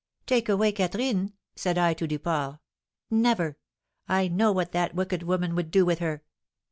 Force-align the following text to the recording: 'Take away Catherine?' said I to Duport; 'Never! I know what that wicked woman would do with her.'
'Take 0.25 0.49
away 0.49 0.71
Catherine?' 0.71 1.33
said 1.55 1.77
I 1.77 1.93
to 1.93 2.07
Duport; 2.07 2.57
'Never! 3.11 3.59
I 4.09 4.27
know 4.29 4.51
what 4.51 4.71
that 4.71 4.95
wicked 4.95 5.21
woman 5.21 5.53
would 5.53 5.69
do 5.69 5.85
with 5.85 5.99
her.' 5.99 6.23